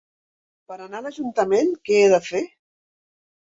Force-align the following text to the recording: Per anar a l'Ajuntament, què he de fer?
Per 0.71 0.77
anar 0.85 1.03
a 1.03 1.05
l'Ajuntament, 1.09 1.71
què 1.91 2.01
he 2.03 2.11
de 2.17 2.23
fer? 2.33 2.45